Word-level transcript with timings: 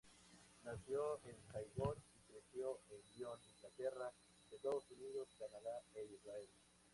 Nació 0.63 1.19
en 1.25 1.37
Saigón 1.53 1.93
y 2.15 2.21
creció 2.31 2.79
en 2.89 2.99
Lyon, 3.15 3.37
Inglaterra, 3.53 4.11
Estados 4.49 4.89
Unidos, 4.89 5.27
Canadá 5.37 5.79
e 5.93 6.05
Israel. 6.05 6.49